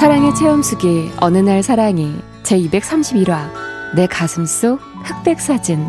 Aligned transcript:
사랑의 0.00 0.34
체험수기 0.34 1.10
어느 1.20 1.36
날 1.36 1.62
사랑이 1.62 2.14
제 2.42 2.58
231화 2.58 3.50
내 3.94 4.06
가슴 4.06 4.46
속 4.46 4.80
흑백 5.04 5.38
사진 5.38 5.86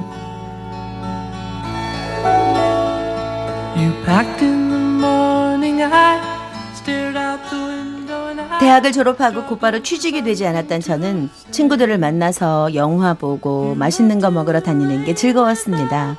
대학을 8.60 8.92
졸업하고 8.92 9.46
곧바로 9.46 9.82
취직이 9.82 10.22
되지 10.22 10.46
않았던 10.46 10.82
저는 10.82 11.30
친구들을 11.52 11.98
만나서 11.98 12.76
영화 12.76 13.14
보고 13.14 13.76
맛있는 13.76 14.20
거 14.20 14.30
먹으러 14.30 14.60
다니는 14.60 15.06
게 15.06 15.16
즐거웠습니다. 15.16 16.18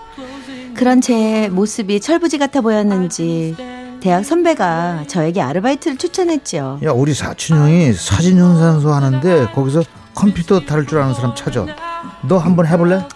그런 0.72 1.02
제 1.02 1.50
모습이 1.50 2.00
철부지 2.00 2.39
같아 2.39 2.62
보였는지 2.62 3.55
대학 4.03 4.25
선배가 4.25 5.05
저에게 5.06 5.41
아르바이트를 5.41 5.97
추천했죠. 5.97 6.81
야 6.83 6.91
우리 6.91 7.14
사촌 7.14 7.58
형이 7.58 7.92
사진 7.92 8.36
현상소 8.36 8.92
하는데 8.92 9.47
거기서 9.55 9.84
컴퓨터 10.12 10.58
다룰 10.58 10.89
줄 10.89 10.98
아는 10.98 11.14
사람 11.14 11.36
찾아. 11.36 11.64
너 12.28 12.36
한번 12.36 12.67
해볼래? 12.67 13.06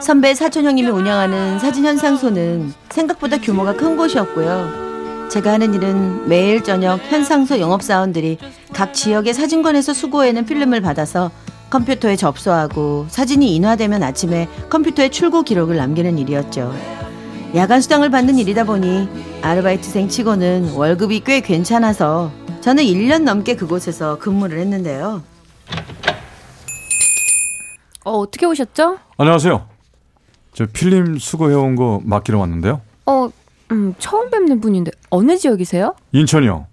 선배 0.00 0.32
사촌 0.36 0.66
형님이 0.66 0.88
운영하는 0.88 1.58
사진 1.58 1.84
현상소는 1.84 2.72
생각보다 2.90 3.38
규모가 3.40 3.74
큰 3.74 3.96
곳이었고요. 3.96 5.28
제가 5.32 5.54
하는 5.54 5.74
일은 5.74 6.28
매일 6.28 6.62
저녁 6.62 7.00
현상소 7.10 7.58
영업사원들이 7.58 8.38
각 8.72 8.94
지역의 8.94 9.34
사진관에서 9.34 9.92
수거해낸 9.92 10.46
필름을 10.46 10.80
받아서 10.80 11.32
컴퓨터에 11.70 12.14
접수하고 12.14 13.06
사진이 13.08 13.52
인화되면 13.56 14.04
아침에 14.04 14.48
컴퓨터에 14.70 15.08
출고 15.08 15.42
기록을 15.42 15.76
남기는 15.76 16.18
일이었죠. 16.18 16.99
야간 17.54 17.80
수당을 17.80 18.10
받는 18.10 18.38
일이다 18.38 18.64
보니 18.64 19.08
아르바이트생 19.42 20.08
치고는 20.08 20.72
월급이 20.74 21.20
꽤 21.20 21.40
괜찮아서 21.40 22.30
저는 22.60 22.84
1년 22.84 23.24
넘게 23.24 23.56
그곳에서 23.56 24.18
근무를 24.18 24.60
했는데요. 24.60 25.22
어, 28.04 28.10
어떻게 28.12 28.46
오셨죠? 28.46 28.98
안녕하세요. 29.16 29.66
저 30.52 30.66
필름 30.66 31.18
수거해온 31.18 31.74
거 31.74 32.00
맡기러 32.04 32.38
왔는데요. 32.38 32.80
어, 33.06 33.28
음, 33.72 33.94
처음 33.98 34.30
뵙는 34.30 34.60
분인데 34.60 34.92
어느 35.10 35.36
지역이세요? 35.36 35.94
인천이요. 36.12 36.66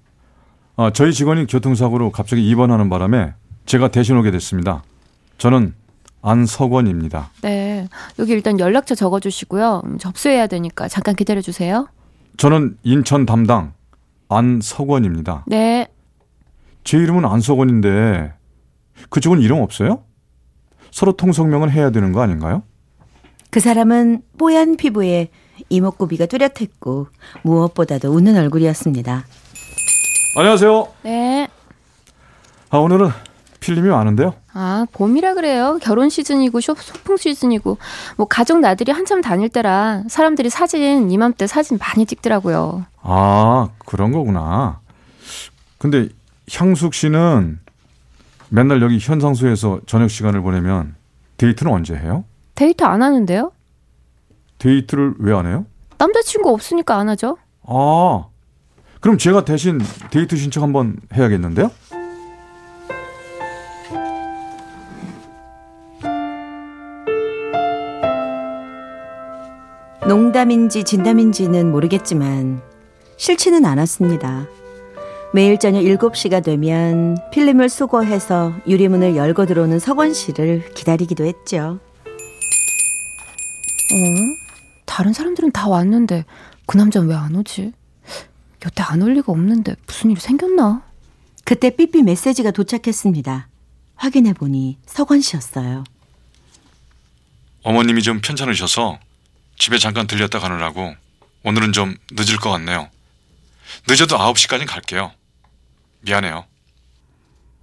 아, 0.75 0.91
저희 0.93 1.11
직원이 1.11 1.47
교통사고로 1.47 2.11
갑자기 2.11 2.47
입원하는 2.47 2.89
바람에 2.89 3.33
제가 3.65 3.87
대신 3.87 4.15
오게 4.17 4.29
됐습니다. 4.31 4.83
저는 5.37 5.73
안석원입니다. 6.27 7.29
네, 7.41 7.87
여기 8.19 8.33
일단 8.33 8.59
연락처 8.59 8.95
적어주시고요. 8.95 9.81
음, 9.85 9.97
접수해야 9.97 10.47
되니까 10.47 10.87
잠깐 10.87 11.15
기다려주세요. 11.15 11.87
저는 12.37 12.77
인천 12.83 13.25
담당 13.25 13.73
안석원입니다. 14.29 15.45
네, 15.47 15.87
제 16.83 16.97
이름은 16.97 17.25
안석원인데 17.25 18.33
그쪽은 19.09 19.41
이름 19.41 19.61
없어요? 19.61 20.03
서로 20.91 21.13
통성명은 21.13 21.69
해야 21.69 21.91
되는 21.91 22.11
거 22.11 22.21
아닌가요? 22.21 22.63
그 23.49 23.59
사람은 23.59 24.21
뽀얀 24.37 24.75
피부에 24.75 25.29
이목구비가 25.69 26.25
뚜렷했고 26.25 27.07
무엇보다도 27.43 28.11
웃는 28.11 28.35
얼굴이었습니다. 28.37 29.25
안녕하세요. 30.37 30.87
네. 31.03 31.47
아, 32.69 32.77
오늘은 32.77 33.09
필름이 33.67 33.89
많은데요. 33.89 34.33
아, 34.53 34.85
봄이라 34.93 35.33
그래요. 35.33 35.77
결혼 35.81 36.09
시즌이고 36.09 36.61
쇼, 36.61 36.73
소풍 36.73 37.17
시즌이고 37.17 37.77
뭐 38.15 38.25
가족 38.27 38.59
나들이 38.59 38.93
한참 38.93 39.19
다닐 39.21 39.49
때라 39.49 40.03
사람들이 40.07 40.49
사진 40.49 41.11
이맘때 41.11 41.47
사진 41.47 41.77
많이 41.77 42.05
찍더라고요. 42.05 42.85
아, 43.01 43.67
그런 43.85 44.13
거구나. 44.13 44.79
근데 45.79 46.07
향숙 46.49 46.93
씨는 46.93 47.59
맨날 48.49 48.81
여기 48.81 48.99
현상소에서 48.99 49.81
저녁 49.85 50.09
시간을 50.09 50.41
보내면 50.41 50.95
데이트는 51.35 51.69
언제 51.69 51.93
해요? 51.93 52.23
데이트 52.55 52.85
안 52.85 53.03
하는데요? 53.03 53.51
데이트를 54.59 55.15
왜 55.19 55.33
안 55.33 55.45
해요? 55.45 55.65
남자친구 55.97 56.49
없으니까 56.51 56.95
안 56.97 57.09
하죠. 57.09 57.37
아, 57.67 58.25
그럼 59.01 59.17
제가 59.17 59.43
대신 59.43 59.79
데이트 60.09 60.37
신청 60.37 60.63
한번 60.63 60.95
해야겠는데요? 61.13 61.69
농담인지 70.07 70.83
진담인지는 70.83 71.71
모르겠지만 71.71 72.61
싫지는 73.17 73.65
않았습니다. 73.65 74.47
매일 75.33 75.57
저녁 75.59 75.81
7시가 75.81 76.43
되면 76.43 77.17
필름을 77.31 77.67
수거해서 77.69 78.53
유리문을 78.67 79.15
열고 79.17 79.45
들어오는 79.45 79.79
석원 79.79 80.13
씨를 80.13 80.73
기다리기도 80.73 81.25
했죠. 81.25 81.79
어? 83.89 83.97
다른 84.85 85.11
사람들은 85.13 85.51
다 85.51 85.67
왔는데 85.67 86.23
그 86.65 86.77
남자는 86.77 87.09
왜 87.09 87.15
안 87.15 87.35
오지? 87.35 87.73
여태 88.65 88.83
안 88.83 89.01
올 89.01 89.13
리가 89.13 89.31
없는데 89.31 89.75
무슨 89.85 90.11
일이 90.11 90.19
생겼나? 90.19 90.83
그때 91.43 91.69
삐삐 91.69 92.03
메시지가 92.03 92.51
도착했습니다. 92.51 93.47
확인해 93.95 94.33
보니 94.33 94.77
석원 94.85 95.21
씨였어요. 95.21 95.83
어머님이 97.63 98.01
좀 98.01 98.21
편찮으셔서 98.21 98.99
집에 99.57 99.77
잠깐 99.77 100.07
들렸다 100.07 100.39
가느라고 100.39 100.93
오늘은 101.43 101.73
좀 101.73 101.95
늦을 102.11 102.37
것 102.37 102.49
같네요. 102.51 102.89
늦어도 103.87 104.17
9시까지 104.17 104.67
갈게요. 104.67 105.11
미안해요. 106.01 106.45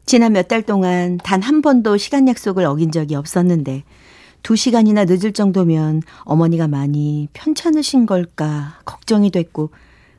지난 0.07 0.33
몇 0.33 0.49
달 0.49 0.63
동안 0.63 1.19
단 1.19 1.43
한 1.43 1.63
번도 1.63 1.97
시간 1.97 2.29
약속을 2.29 2.65
어긴 2.67 2.91
적이 2.93 3.15
없었는데 3.15 3.85
두 4.43 4.57
시간이나 4.57 5.05
늦을 5.05 5.33
정도면 5.33 6.03
어머니가 6.25 6.69
많이 6.69 7.29
편찮으신 7.33 8.05
걸까 8.07 8.79
걱정이 8.85 9.31
됐고 9.31 9.71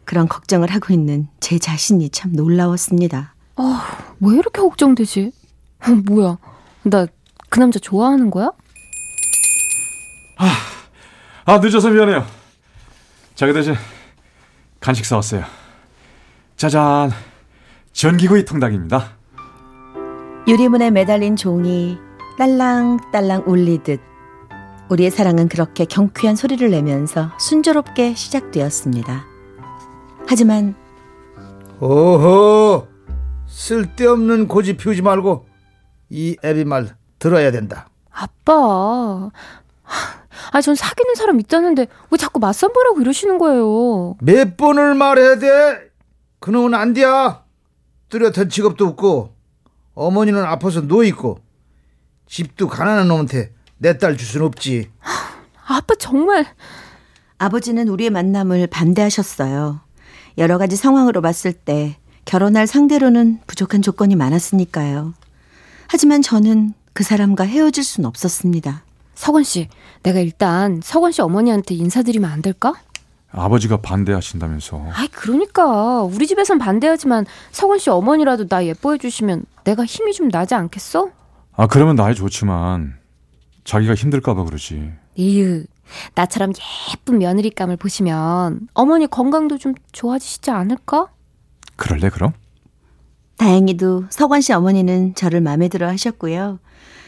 그런 0.03 0.27
걱정을 0.27 0.71
하고 0.71 0.93
있는 0.93 1.27
제 1.39 1.59
자신이 1.59 2.09
참 2.09 2.31
놀라웠습니다. 2.33 3.35
아, 3.57 4.15
왜 4.19 4.35
이렇게 4.37 4.61
걱정되지? 4.61 5.31
어, 5.81 5.89
뭐야? 6.11 6.37
나 6.83 7.07
그 7.49 7.59
남자 7.59 7.79
좋아하는 7.79 8.31
거야? 8.31 8.51
아, 10.37 10.57
늦어서 11.47 11.89
미안해요. 11.89 12.25
자, 13.35 13.45
그 13.45 13.53
대신 13.53 13.75
간식 14.79 15.05
사왔어요. 15.05 15.43
짜잔. 16.57 17.11
전기구이 17.93 18.45
통닭입니다. 18.45 19.11
유리문에 20.47 20.91
매달린 20.91 21.35
종이 21.35 21.97
딸랑딸랑 22.37 23.43
울리듯 23.47 24.01
우리의 24.89 25.09
사랑은 25.09 25.47
그렇게 25.47 25.85
경쾌한 25.85 26.35
소리를 26.35 26.69
내면서 26.69 27.31
순조롭게 27.39 28.13
시작되었습니다. 28.13 29.25
하지만 30.27 30.75
오호 31.79 32.87
쓸데없는 33.47 34.47
고집 34.47 34.77
피우지 34.77 35.01
말고 35.01 35.47
이 36.09 36.35
애비 36.43 36.65
말 36.65 36.95
들어야 37.17 37.51
된다. 37.51 37.87
아빠. 38.11 39.31
아, 40.51 40.61
전 40.61 40.75
사귀는 40.75 41.15
사람 41.15 41.39
있다는데 41.39 41.87
왜 42.11 42.17
자꾸 42.17 42.39
맞선 42.39 42.73
보라고 42.73 43.01
이러시는 43.01 43.37
거예요? 43.37 44.15
몇 44.21 44.57
번을 44.57 44.95
말해야 44.95 45.39
돼? 45.39 45.89
그놈은 46.39 46.73
안 46.73 46.93
돼야. 46.93 47.43
뚜렷한 48.09 48.49
직업도 48.49 48.85
없고 48.87 49.33
어머니는 49.95 50.43
아파서 50.43 50.81
누워 50.87 51.03
있고 51.05 51.39
집도 52.27 52.67
가난한 52.67 53.07
놈한테 53.07 53.53
내 53.77 53.97
딸 53.97 54.15
줄 54.17 54.25
순 54.27 54.41
없지. 54.43 54.89
아빠 55.67 55.95
정말 55.99 56.45
아버지는 57.37 57.87
우리의 57.89 58.09
만남을 58.11 58.67
반대하셨어요. 58.67 59.81
여러 60.37 60.57
가지 60.57 60.75
상황으로 60.75 61.21
봤을 61.21 61.53
때 61.53 61.97
결혼할 62.25 62.67
상대로는 62.67 63.39
부족한 63.47 63.81
조건이 63.81 64.15
많았으니까요. 64.15 65.13
하지만 65.87 66.21
저는 66.21 66.73
그 66.93 67.03
사람과 67.03 67.43
헤어질 67.45 67.83
순 67.83 68.05
없었습니다. 68.05 68.83
석원 69.15 69.43
씨, 69.43 69.69
내가 70.03 70.19
일단 70.19 70.81
석원 70.83 71.11
씨 71.11 71.21
어머니한테 71.21 71.73
인사드리면 71.75 72.29
안 72.29 72.41
될까? 72.41 72.73
아버지가 73.31 73.77
반대하신다면서. 73.77 74.85
아이, 74.93 75.07
그러니까 75.09 76.03
우리 76.03 76.27
집에선 76.27 76.57
반대하지만 76.57 77.25
석원 77.51 77.79
씨 77.79 77.89
어머니라도 77.89 78.47
나 78.47 78.65
예뻐해 78.65 78.97
주시면 78.97 79.45
내가 79.63 79.83
힘이 79.83 80.13
좀 80.13 80.29
나지 80.29 80.53
않겠어? 80.55 81.09
아 81.57 81.67
그러면 81.67 81.95
나야 81.95 82.13
좋지만 82.13 82.95
자기가 83.63 83.95
힘들까봐 83.95 84.43
그러지. 84.43 84.91
이유, 85.15 85.63
나처럼 86.13 86.53
예쁜 86.93 87.17
며느리감을 87.19 87.77
보시면 87.77 88.67
어머니 88.73 89.07
건강도 89.07 89.57
좀 89.57 89.73
좋아지시지 89.91 90.51
않을까? 90.51 91.07
그럴래 91.77 92.09
그럼? 92.09 92.33
다행히도 93.37 94.05
서관 94.09 94.39
씨 94.41 94.53
어머니는 94.53 95.15
저를 95.15 95.41
마음에 95.41 95.67
들어 95.67 95.87
하셨고요. 95.89 96.59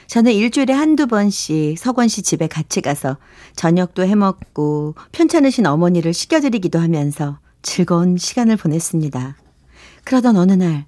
저는 0.07 0.31
일주일에 0.31 0.73
한두 0.73 1.07
번씩 1.07 1.77
서관 1.77 2.07
씨 2.07 2.21
집에 2.21 2.47
같이 2.47 2.81
가서 2.81 3.17
저녁도 3.55 4.03
해 4.03 4.15
먹고 4.15 4.95
편찮으신 5.11 5.65
어머니를 5.65 6.13
시켜드리기도 6.13 6.79
하면서 6.79 7.39
즐거운 7.61 8.17
시간을 8.17 8.55
보냈습니다. 8.57 9.35
그러던 10.05 10.37
어느 10.37 10.53
날 10.53 10.85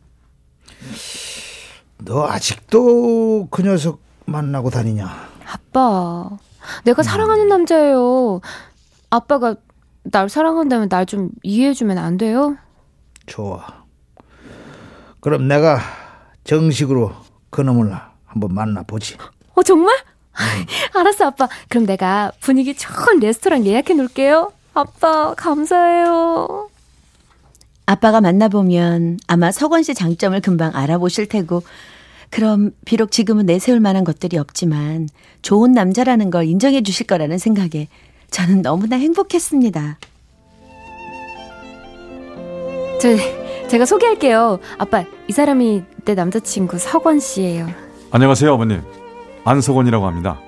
너 2.05 2.25
아직도 2.25 3.49
그 3.51 3.61
녀석 3.61 3.99
만나고 4.25 4.69
다니냐? 4.69 5.05
아빠, 5.45 6.29
내가 6.85 7.03
사랑하는 7.03 7.49
남자예요. 7.49 8.39
아빠가 9.09 9.55
날 10.03 10.29
사랑한다면 10.29 10.87
날 10.87 11.05
좀 11.05 11.29
이해해주면 11.43 11.97
안 11.97 12.15
돼요? 12.17 12.55
좋아. 13.25 13.65
그럼 15.19 15.49
내가 15.49 15.81
정식으로 16.45 17.11
그놈을 17.49 17.93
한번 18.29 18.53
만나보지. 18.53 19.17
어, 19.55 19.63
정말? 19.63 19.95
알았어, 20.95 21.25
아빠. 21.25 21.49
그럼 21.67 21.85
내가 21.85 22.31
분위기 22.39 22.73
좋은 22.75 23.19
레스토랑 23.19 23.65
예약해 23.65 23.93
놓을게요. 23.93 24.53
아빠, 24.73 25.33
감사해요. 25.35 26.69
아빠가 27.85 28.21
만나보면 28.21 29.19
아마 29.27 29.51
서건 29.51 29.81
씨 29.81 29.95
장점을 29.95 30.39
금방 30.41 30.75
알아보실 30.75 31.27
테고 31.27 31.63
그럼 32.29 32.71
비록 32.85 33.11
지금은 33.11 33.47
내세울 33.47 33.79
만한 33.79 34.03
것들이 34.03 34.37
없지만 34.37 35.09
좋은 35.41 35.71
남자라는 35.71 36.29
걸 36.29 36.45
인정해 36.45 36.83
주실 36.83 37.07
거라는 37.07 37.39
생각에 37.39 37.87
저는 38.29 38.61
너무나 38.61 38.95
행복했습니다. 38.95 39.97
저, 43.01 43.67
제가 43.69 43.85
소개할게요. 43.85 44.59
아빠, 44.77 45.03
이 45.27 45.31
사람이 45.31 45.81
내 46.05 46.13
남자친구 46.13 46.77
서권 46.77 47.19
씨예요. 47.19 47.88
안녕하세요 48.11 48.53
아버님. 48.53 48.81
안석원이라고 49.45 50.05
합니다. 50.07 50.39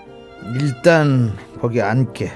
일단 0.60 1.34
거기 1.62 1.82
앉게. 1.82 2.32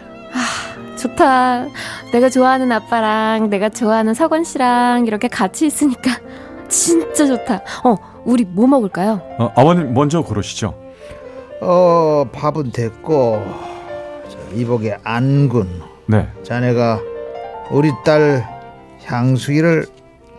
좋다. 0.99 1.65
내가 2.13 2.29
좋아하는 2.29 2.71
아빠랑 2.71 3.49
내가 3.49 3.69
좋아하는 3.69 4.13
서건 4.13 4.43
씨랑 4.43 5.05
이렇게 5.07 5.27
같이 5.27 5.65
있으니까 5.65 6.11
진짜 6.69 7.25
좋다. 7.25 7.61
어, 7.83 7.95
우리 8.23 8.45
뭐 8.45 8.67
먹을까요? 8.67 9.21
어, 9.39 9.51
아버님 9.55 9.93
먼저 9.93 10.21
고르시죠. 10.21 10.73
어 11.61 12.25
밥은 12.31 12.71
됐고 12.71 13.43
자, 14.29 14.37
이복의 14.53 14.97
안군. 15.03 15.81
네. 16.07 16.27
자네가 16.43 16.99
우리 17.71 17.91
딸 18.03 18.45
향수기를 19.05 19.87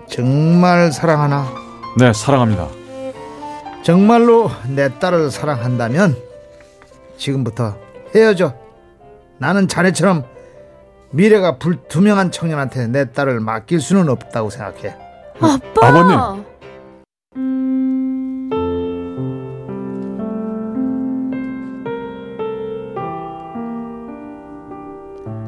정말 0.08 0.92
사랑하나? 0.92 1.46
네 1.98 2.12
사랑합니다. 2.12 2.68
정말로 3.86 4.50
내 4.66 4.88
딸을 4.98 5.30
사랑한다면 5.30 6.16
지금부터 7.18 7.76
헤어져. 8.12 8.52
나는 9.38 9.68
자네처럼 9.68 10.24
미래가 11.12 11.58
불투명한 11.58 12.32
청년한테 12.32 12.88
내 12.88 13.12
딸을 13.12 13.38
맡길 13.38 13.80
수는 13.80 14.08
없다고 14.08 14.50
생각해. 14.50 14.96
아빠. 15.38 15.86
아버님. 15.86 16.44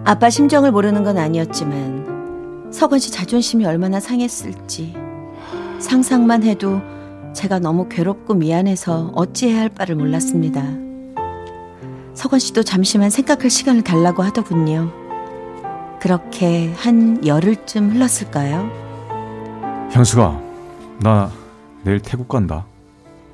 아빠 0.04 0.30
심정을 0.30 0.70
모르는 0.70 1.02
건 1.02 1.18
아니었지만 1.18 2.70
서건 2.72 3.00
씨 3.00 3.10
자존심이 3.10 3.66
얼마나 3.66 3.98
상했을지 3.98 4.94
상상만 5.80 6.44
해도 6.44 6.80
제가 7.34 7.58
너무 7.58 7.88
괴롭고 7.88 8.34
미안해서 8.34 9.12
어찌해야 9.14 9.60
할 9.60 9.68
바를 9.68 9.94
몰랐습니다. 9.94 10.62
서건 12.14 12.38
씨도 12.40 12.64
잠시만 12.64 13.10
생각할 13.10 13.48
시간을 13.50 13.82
달라고 13.82 14.22
하더군요. 14.22 14.90
그렇게 16.00 16.72
한 16.74 17.24
열흘쯤 17.24 17.90
흘렀을까요? 17.90 18.68
향수가 19.92 20.40
나 21.00 21.30
내일 21.84 22.00
태국 22.00 22.28
간다. 22.28 22.66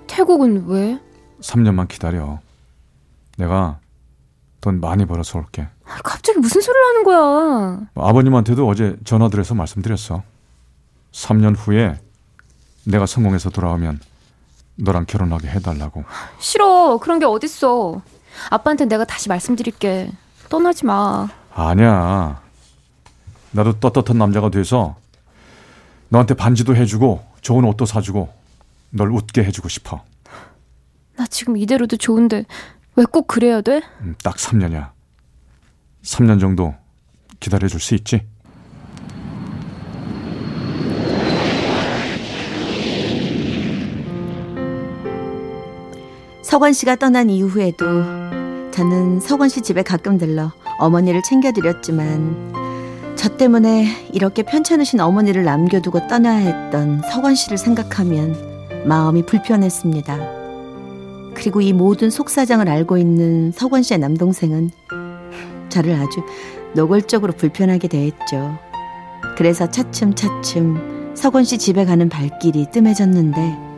태국은 0.06 0.66
왜? 0.66 0.98
3년만 1.40 1.88
기다려. 1.88 2.40
내가 3.38 3.78
돈 4.60 4.80
많이 4.80 5.04
벌어서 5.06 5.38
올게. 5.38 5.62
아, 5.84 5.98
갑자기 6.02 6.38
무슨 6.38 6.60
소리를 6.60 6.86
하는 6.88 7.04
거야? 7.04 7.80
아버님한테도 7.94 8.66
어제 8.66 8.96
전화드려서 9.04 9.54
말씀드렸어. 9.54 10.22
3년 11.12 11.54
후에 11.56 11.98
내가 12.86 13.06
성공해서 13.06 13.50
돌아오면 13.50 14.00
너랑 14.76 15.06
결혼하게 15.06 15.48
해달라고. 15.48 16.04
싫어. 16.38 16.98
그런 16.98 17.18
게 17.18 17.24
어딨어. 17.26 18.02
아빠한테 18.50 18.86
내가 18.86 19.04
다시 19.04 19.28
말씀드릴게. 19.28 20.10
떠나지 20.48 20.84
마. 20.84 21.28
아니야. 21.54 22.42
나도 23.52 23.78
떳떳한 23.78 24.18
남자가 24.18 24.50
돼서 24.50 24.96
너한테 26.08 26.34
반지도 26.34 26.74
해주고 26.74 27.24
좋은 27.40 27.64
옷도 27.64 27.86
사주고 27.86 28.32
널 28.90 29.10
웃게 29.12 29.44
해주고 29.44 29.68
싶어. 29.68 30.02
나 31.16 31.26
지금 31.28 31.56
이대로도 31.56 31.96
좋은데 31.96 32.44
왜 32.96 33.04
꼭 33.04 33.26
그래야 33.28 33.60
돼? 33.60 33.82
음, 34.00 34.14
딱 34.22 34.36
3년이야. 34.36 34.90
3년 36.02 36.40
정도 36.40 36.74
기다려줄 37.40 37.80
수 37.80 37.94
있지? 37.94 38.26
서건 46.54 46.72
씨가 46.72 46.94
떠난 46.94 47.30
이후에도 47.30 47.84
저는 48.70 49.18
서건 49.18 49.48
씨 49.48 49.60
집에 49.60 49.82
가끔 49.82 50.18
들러 50.18 50.52
어머니를 50.78 51.20
챙겨드렸지만 51.28 52.52
저 53.16 53.36
때문에 53.36 53.88
이렇게 54.12 54.44
편찮으신 54.44 55.00
어머니를 55.00 55.42
남겨두고 55.42 56.06
떠나야 56.06 56.36
했던 56.36 57.02
서건 57.10 57.34
씨를 57.34 57.58
생각하면 57.58 58.36
마음이 58.86 59.26
불편했습니다. 59.26 60.16
그리고 61.34 61.60
이 61.60 61.72
모든 61.72 62.08
속사정을 62.08 62.68
알고 62.68 62.98
있는 62.98 63.50
서건 63.50 63.82
씨의 63.82 63.98
남동생은 63.98 64.70
저를 65.70 65.94
아주 65.94 66.22
노골적으로 66.76 67.32
불편하게 67.32 67.88
대했죠. 67.88 68.56
그래서 69.36 69.68
차츰차츰 69.68 71.14
서건 71.16 71.42
씨 71.42 71.58
집에 71.58 71.84
가는 71.84 72.08
발길이 72.08 72.66
뜸해졌는데 72.70 73.73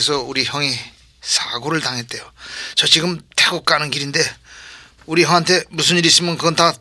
태국에서 0.00 0.22
우리 0.22 0.44
형이 0.44 0.70
사고를 1.20 1.80
당했대요. 1.80 2.22
저 2.74 2.86
지금 2.86 3.20
태국 3.36 3.64
가는 3.64 3.90
길인데 3.90 4.20
우리 5.06 5.24
형한테 5.24 5.62
무슨 5.70 5.98
일 5.98 6.06
있으면 6.06 6.36
그건 6.36 6.56
다 6.56 6.72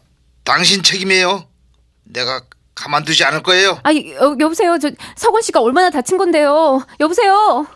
당신 0.44 0.82
책임이에요. 0.82 1.46
내가 2.06 2.42
가만두지 2.74 3.24
않을 3.26 3.44
거예요. 3.44 3.80
아, 3.84 3.94
여, 3.94 4.36
여보세요. 4.40 4.78
저 4.80 4.90
서건 5.18 5.42
씨가 5.42 5.62
얼마나 5.62 5.90
다친 5.90 6.18
건데요. 6.18 6.86
여보세요. 7.00 7.68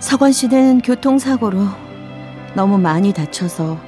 서건 0.00 0.32
씨는 0.32 0.80
교통사고로 0.82 1.88
너무 2.54 2.78
많이 2.78 3.12
다쳐서 3.12 3.87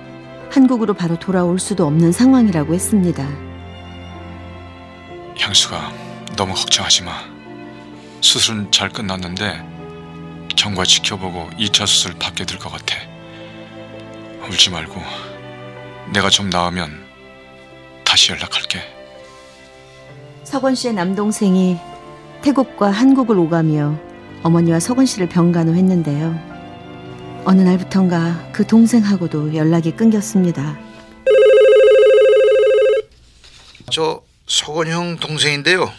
한국으로 0.51 0.95
바로 0.95 1.19
돌아올 1.19 1.59
수도 1.59 1.87
없는 1.87 2.13
상황이라고 2.13 2.75
했습니다. 2.75 3.27
향수가 5.39 5.93
너무 6.37 6.55
걱정하지 6.55 7.05
마. 7.05 7.13
수술은 8.21 8.71
잘 8.71 8.91
끝났는데 8.91 9.65
경과 10.57 10.85
지켜보고 10.85 11.51
2차 11.59 11.87
수술 11.87 12.15
받게 12.19 12.45
될 12.45 12.59
것 12.59 12.71
같아. 12.71 12.97
울지 14.49 14.71
말고 14.71 15.01
내가 16.13 16.29
좀 16.29 16.51
나으면 16.51 16.91
다시 18.05 18.33
연락할게. 18.33 18.81
서건 20.45 20.75
씨의 20.75 20.95
남동생이 20.95 21.79
태국과 22.43 22.91
한국을 22.91 23.39
오가며 23.39 23.97
어머니와 24.43 24.81
서건 24.81 25.07
씨를 25.07 25.29
병간호했는데요. 25.29 26.50
어느 27.45 27.63
날부턴가 27.63 28.51
그 28.53 28.67
동생하고도 28.67 29.55
연락이 29.55 29.93
끊겼습니다. 29.93 30.79
저 33.91 34.23
서건 34.47 34.89
형 34.89 35.17
동생인데요. 35.17 35.91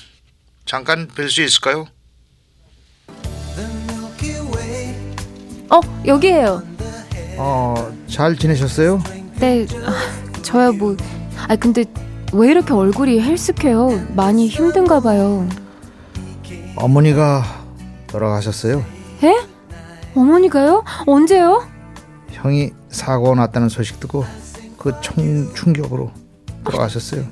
잠깐 0.66 1.08
뵐 1.08 1.30
수 1.30 1.42
있을까요? 1.42 1.88
어 5.70 5.80
여기에요. 6.06 6.64
어 7.38 7.92
잘 8.08 8.36
지내셨어요? 8.36 9.02
네 9.40 9.66
아, 9.86 10.42
저야 10.42 10.72
뭐. 10.72 10.96
아 11.48 11.56
근데 11.56 11.86
왜 12.34 12.52
이렇게 12.52 12.74
얼굴이 12.74 13.22
헬스케요? 13.22 14.06
많이 14.16 14.48
힘든가 14.48 15.00
봐요. 15.00 15.48
어머니가 16.76 17.44
돌아가셨어요. 18.08 18.86
예? 19.24 19.34
어머니가요? 20.16 20.84
언제요? 21.06 21.68
형이 22.30 22.72
사고 22.90 23.34
났다는 23.36 23.70
소식 23.70 24.00
듣고 24.00 24.26
그 24.78 24.94
총, 25.02 25.54
충격으로 25.54 26.12
돌아가셨어요. 26.64 27.24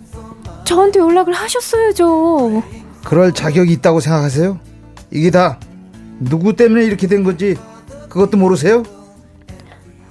저한테 0.65 1.00
연락을 1.00 1.33
하셨어야죠. 1.33 2.63
그럴 3.05 3.33
자격이 3.33 3.74
있다고 3.74 4.00
생각하세요? 4.00 4.59
이게 5.12 5.31
다 5.31 5.59
누구 6.19 6.55
때문에 6.55 6.83
이렇게 6.86 7.07
된 7.07 7.24
건지 7.24 7.55
그것도 8.09 8.38
모르세요? 8.38 8.83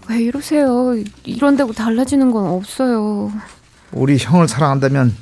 왜 0.09 0.19
이러세요? 0.23 0.95
이런다고 1.25 1.73
달라지는 1.73 2.31
건 2.31 2.47
없어요. 2.47 3.31
우리 3.93 4.17
형을 4.19 4.49
사랑한다면 4.49 5.15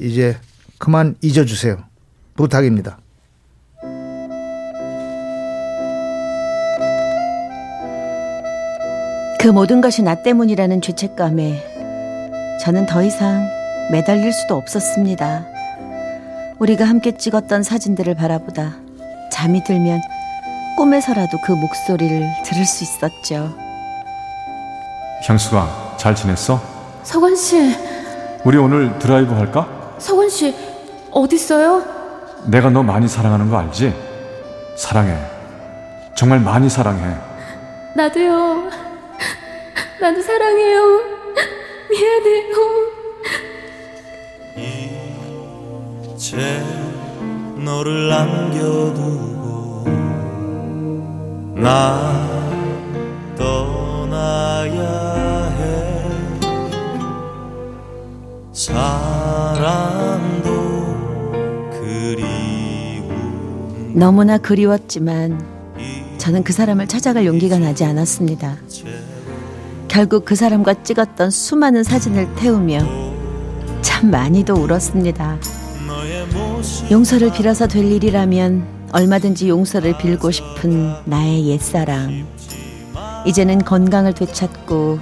이제 0.00 0.38
그만 0.78 1.16
잊어주세요. 1.20 1.76
부탁입니다. 2.34 2.98
그 9.42 9.48
모든 9.48 9.80
것이 9.80 10.04
나 10.04 10.14
때문이라는 10.14 10.80
죄책감에 10.80 12.58
저는 12.60 12.86
더 12.86 13.02
이상 13.02 13.44
매달릴 13.90 14.32
수도 14.32 14.54
없었습니다. 14.54 15.44
우리가 16.60 16.84
함께 16.84 17.16
찍었던 17.16 17.64
사진들을 17.64 18.14
바라보다 18.14 18.76
잠이 19.32 19.64
들면 19.64 20.00
꿈에서라도 20.76 21.38
그 21.44 21.50
목소리를 21.50 22.24
들을 22.44 22.64
수 22.64 22.84
있었죠. 22.84 23.52
향수가 25.26 25.96
잘 25.96 26.14
지냈어? 26.14 26.62
서건 27.02 27.34
씨, 27.34 27.74
우리 28.44 28.56
오늘 28.58 28.96
드라이브 29.00 29.34
할까? 29.34 29.96
서건 29.98 30.30
씨 30.30 30.54
어딨어요? 31.10 31.82
내가 32.46 32.70
너 32.70 32.84
많이 32.84 33.08
사랑하는 33.08 33.50
거 33.50 33.58
알지? 33.58 33.92
사랑해. 34.76 35.18
정말 36.14 36.38
많이 36.38 36.70
사랑해. 36.70 37.16
나도요. 37.96 38.81
나도 40.02 40.20
사랑해요. 40.20 41.00
미안해요. 41.88 42.56
이제 46.16 46.60
너를 47.64 48.08
남겨두고 48.08 49.84
나 51.54 52.28
떠나야 53.36 54.82
해 55.60 56.02
사랑도 58.52 60.50
그리운 61.80 63.12
너무나 63.94 64.36
그리웠지만 64.36 65.40
저는 66.18 66.42
그 66.42 66.52
사람을 66.52 66.88
찾아갈 66.88 67.24
용기가 67.24 67.60
나지 67.60 67.84
않았습니다. 67.84 68.56
결국 69.92 70.24
그 70.24 70.34
사람과 70.34 70.82
찍었던 70.82 71.30
수많은 71.30 71.84
사진을 71.84 72.34
태우며 72.36 72.78
참 73.82 74.10
많이도 74.10 74.54
울었습니다. 74.54 75.36
용서를 76.90 77.30
빌어서 77.30 77.68
될 77.68 77.84
일이라면 77.92 78.88
얼마든지 78.90 79.50
용서를 79.50 79.98
빌고 79.98 80.30
싶은 80.30 80.94
나의 81.04 81.46
옛사랑. 81.48 82.26
이제는 83.26 83.66
건강을 83.66 84.14
되찾고 84.14 84.98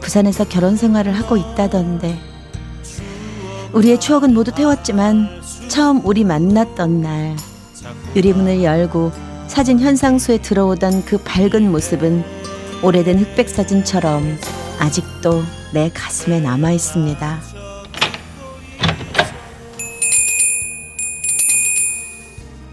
부산에서 0.00 0.44
결혼 0.44 0.76
생활을 0.76 1.12
하고 1.18 1.36
있다던데. 1.36 2.16
우리의 3.72 3.98
추억은 3.98 4.34
모두 4.34 4.52
태웠지만 4.52 5.28
처음 5.66 6.00
우리 6.04 6.22
만났던 6.22 7.00
날 7.00 7.34
유리문을 8.14 8.62
열고 8.62 9.10
사진 9.48 9.80
현상소에 9.80 10.38
들어오던 10.42 11.06
그 11.06 11.18
밝은 11.18 11.72
모습은 11.72 12.41
오래된 12.84 13.20
흑백 13.20 13.48
사진처럼 13.48 14.36
아직도 14.80 15.44
내 15.72 15.88
가슴에 15.94 16.40
남아 16.40 16.72
있습니다. 16.72 17.38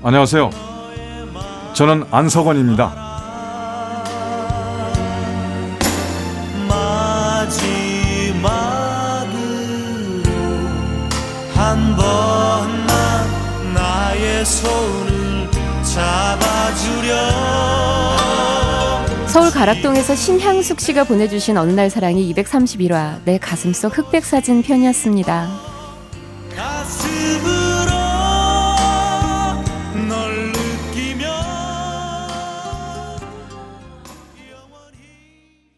안녕하세요. 0.01 0.49
저는 1.73 2.05
안석원입니다. 2.09 2.91
마지막으로 6.67 8.49
한 11.53 11.95
번만 11.95 13.27
나의 13.75 14.43
손을 14.43 15.47
잡아주렴 15.83 17.98
서울 19.31 19.51
가락동에서 19.51 20.15
신향숙 20.15 20.79
씨가 20.79 21.03
보내주신 21.03 21.55
어느 21.55 21.71
날 21.71 21.91
사랑이 21.91 22.33
231화 22.33 23.19
내 23.25 23.37
가슴 23.37 23.73
속 23.73 23.95
흑백 23.95 24.25
사진 24.25 24.63
편이었습니다. 24.63 25.78